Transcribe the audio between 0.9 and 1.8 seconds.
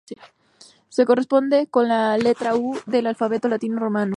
corresponde